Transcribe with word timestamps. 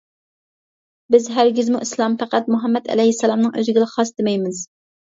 بىز 1.15 1.27
ھەرگىزمۇ 1.35 1.83
ئىسلام 1.87 2.17
پەقەت 2.25 2.51
مۇھەممەد 2.57 2.91
ئەلەيھىسسالامنىڭ 2.95 3.57
ئۆزىگىلا 3.63 3.95
خاس، 3.97 4.17
دېمەيمىز. 4.19 4.69